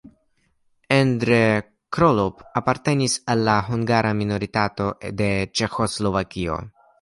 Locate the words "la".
3.51-3.59